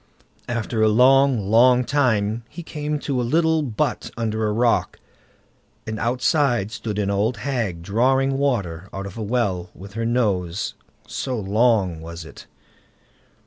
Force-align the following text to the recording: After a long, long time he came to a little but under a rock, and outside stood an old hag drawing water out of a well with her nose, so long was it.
After 0.49 0.81
a 0.81 0.87
long, 0.87 1.51
long 1.51 1.83
time 1.85 2.41
he 2.49 2.63
came 2.63 2.97
to 3.01 3.21
a 3.21 3.21
little 3.21 3.61
but 3.61 4.09
under 4.17 4.47
a 4.47 4.51
rock, 4.51 4.97
and 5.85 5.99
outside 5.99 6.71
stood 6.71 6.97
an 6.97 7.11
old 7.11 7.37
hag 7.37 7.83
drawing 7.83 8.39
water 8.39 8.89
out 8.91 9.05
of 9.05 9.15
a 9.15 9.21
well 9.21 9.69
with 9.75 9.93
her 9.93 10.03
nose, 10.07 10.73
so 11.05 11.37
long 11.39 12.01
was 12.01 12.25
it. 12.25 12.47